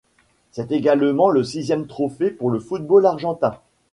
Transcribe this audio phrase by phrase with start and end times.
[0.49, 3.53] C'est également le sixième trophée pour le football argentin.